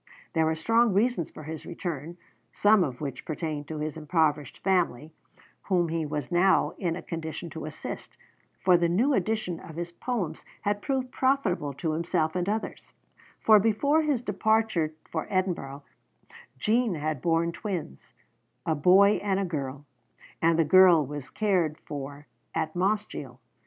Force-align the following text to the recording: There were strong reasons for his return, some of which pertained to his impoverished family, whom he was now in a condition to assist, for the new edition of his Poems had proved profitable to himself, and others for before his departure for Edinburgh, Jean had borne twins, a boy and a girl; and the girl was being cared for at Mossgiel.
There 0.33 0.47
were 0.47 0.55
strong 0.55 0.93
reasons 0.93 1.29
for 1.29 1.43
his 1.43 1.63
return, 1.63 2.17
some 2.51 2.83
of 2.83 3.01
which 3.01 3.23
pertained 3.23 3.67
to 3.67 3.77
his 3.77 3.95
impoverished 3.97 4.57
family, 4.63 5.13
whom 5.65 5.89
he 5.89 6.07
was 6.07 6.31
now 6.31 6.71
in 6.79 6.95
a 6.95 7.03
condition 7.03 7.51
to 7.51 7.65
assist, 7.65 8.17
for 8.59 8.77
the 8.77 8.89
new 8.89 9.13
edition 9.13 9.59
of 9.59 9.75
his 9.75 9.91
Poems 9.91 10.43
had 10.63 10.81
proved 10.81 11.11
profitable 11.11 11.71
to 11.73 11.91
himself, 11.91 12.35
and 12.35 12.49
others 12.49 12.95
for 13.41 13.59
before 13.59 14.01
his 14.01 14.23
departure 14.23 14.95
for 15.11 15.27
Edinburgh, 15.29 15.83
Jean 16.57 16.95
had 16.95 17.21
borne 17.21 17.51
twins, 17.51 18.15
a 18.65 18.73
boy 18.73 19.17
and 19.21 19.39
a 19.39 19.45
girl; 19.45 19.85
and 20.41 20.57
the 20.57 20.65
girl 20.65 21.05
was 21.05 21.25
being 21.25 21.35
cared 21.35 21.77
for 21.77 22.25
at 22.55 22.73
Mossgiel. 22.75 23.39